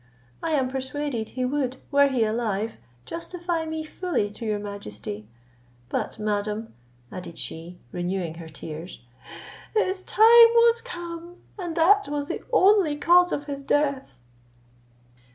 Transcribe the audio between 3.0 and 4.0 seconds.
justify me